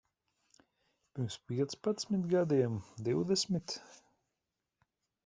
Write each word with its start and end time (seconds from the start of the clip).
Pirms 1.17 1.35
piecpadsmit 1.51 2.25
gadiem? 2.31 2.75
Divdesmit? 3.09 3.69